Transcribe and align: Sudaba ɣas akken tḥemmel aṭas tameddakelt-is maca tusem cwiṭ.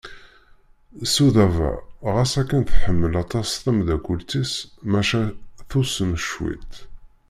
Sudaba 1.13 1.69
ɣas 2.13 2.33
akken 2.41 2.61
tḥemmel 2.63 3.13
aṭas 3.23 3.49
tameddakelt-is 3.63 4.53
maca 4.91 5.21
tusem 5.69 6.11
cwiṭ. 6.27 6.73